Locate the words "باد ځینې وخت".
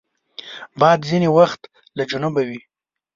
0.79-1.61